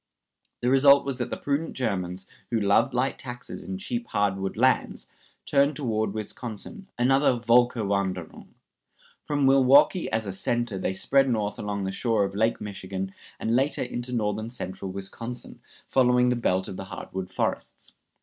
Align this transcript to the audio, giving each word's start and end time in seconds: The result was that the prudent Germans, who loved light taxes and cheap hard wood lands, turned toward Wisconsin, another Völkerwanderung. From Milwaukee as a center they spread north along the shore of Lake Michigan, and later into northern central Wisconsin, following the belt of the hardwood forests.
The 0.61 0.69
result 0.71 1.05
was 1.05 1.19
that 1.19 1.29
the 1.29 1.37
prudent 1.37 1.73
Germans, 1.73 2.25
who 2.49 2.59
loved 2.59 2.91
light 2.95 3.19
taxes 3.19 3.63
and 3.63 3.79
cheap 3.79 4.07
hard 4.07 4.35
wood 4.37 4.57
lands, 4.57 5.07
turned 5.45 5.75
toward 5.75 6.11
Wisconsin, 6.15 6.87
another 6.97 7.33
Völkerwanderung. 7.39 8.47
From 9.27 9.45
Milwaukee 9.45 10.11
as 10.11 10.25
a 10.25 10.31
center 10.31 10.79
they 10.79 10.95
spread 10.95 11.29
north 11.29 11.59
along 11.59 11.83
the 11.83 11.91
shore 11.91 12.23
of 12.23 12.33
Lake 12.33 12.59
Michigan, 12.59 13.13
and 13.39 13.55
later 13.55 13.83
into 13.83 14.11
northern 14.11 14.49
central 14.49 14.89
Wisconsin, 14.89 15.59
following 15.87 16.29
the 16.29 16.35
belt 16.35 16.67
of 16.67 16.77
the 16.77 16.85
hardwood 16.85 17.31
forests. 17.31 17.93